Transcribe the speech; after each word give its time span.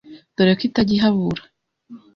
dore 0.35 0.53
ko 0.59 0.63
itajya 0.67 0.93
ihabura. 0.97 1.43